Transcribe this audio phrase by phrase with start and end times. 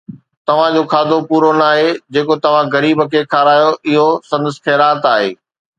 [0.45, 5.29] توهان جو کاڌو پورو ناهي، جيڪو توهان غريب کي کارايو اهو سندس خيرات آهي